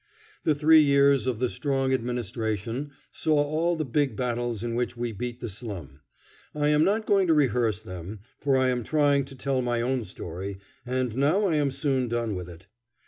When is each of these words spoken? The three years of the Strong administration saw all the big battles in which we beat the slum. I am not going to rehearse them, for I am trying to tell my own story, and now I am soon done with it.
The 0.45 0.55
three 0.55 0.81
years 0.81 1.27
of 1.27 1.37
the 1.37 1.47
Strong 1.47 1.93
administration 1.93 2.89
saw 3.11 3.35
all 3.39 3.75
the 3.75 3.85
big 3.85 4.15
battles 4.15 4.63
in 4.63 4.73
which 4.73 4.97
we 4.97 5.11
beat 5.11 5.41
the 5.41 5.47
slum. 5.47 5.99
I 6.55 6.69
am 6.69 6.83
not 6.83 7.05
going 7.05 7.27
to 7.27 7.35
rehearse 7.35 7.83
them, 7.83 8.21
for 8.39 8.57
I 8.57 8.69
am 8.69 8.83
trying 8.83 9.25
to 9.25 9.35
tell 9.35 9.61
my 9.61 9.79
own 9.79 10.03
story, 10.03 10.57
and 10.87 11.15
now 11.15 11.45
I 11.47 11.57
am 11.57 11.69
soon 11.69 12.07
done 12.07 12.33
with 12.33 12.49
it. 12.49 12.65